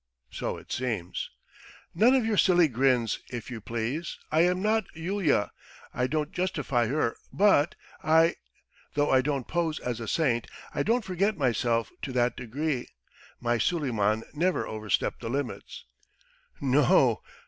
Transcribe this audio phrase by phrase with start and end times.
[0.31, 1.29] "So it seems!"
[1.93, 4.17] "None of your silly grins, if you please!
[4.31, 5.51] I am not a Yulia....
[5.93, 8.37] I don't justify her but I...!
[8.95, 12.87] Though I don't pose as a saint, I don't forget myself to that degree.
[13.39, 15.85] My Suleiman never overstepped the limits....
[16.59, 17.21] No o!